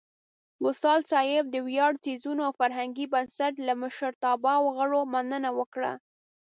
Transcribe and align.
وصال 0.63 0.99
صېب 1.11 1.43
د 1.51 1.55
ویاړ 1.67 1.91
څیړنیز 2.03 2.41
او 2.45 2.51
فرهنګي 2.59 3.05
بنسټ 3.13 3.53
لۀ 3.67 3.73
مشرتابۀ 3.81 4.51
او 4.59 4.63
غړو 4.77 5.01
مننه 5.13 5.49
وکړه 5.59 5.91